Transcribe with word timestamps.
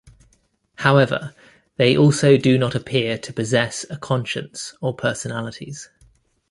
However, 0.77 1.35
they 1.77 1.95
also 1.95 2.35
do 2.35 2.57
not 2.57 2.73
appear 2.73 3.19
to 3.19 3.31
possess 3.31 3.85
a 3.91 3.97
conscience 3.97 4.73
or 4.81 4.95
personalities. 4.95 5.91